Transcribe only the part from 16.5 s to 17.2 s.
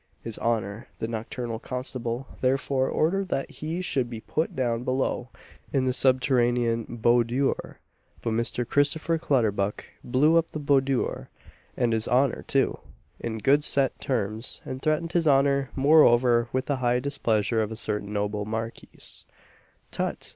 with the high